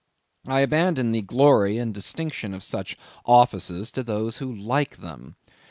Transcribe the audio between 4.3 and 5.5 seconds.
who like them.